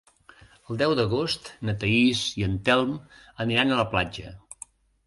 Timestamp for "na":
1.69-1.75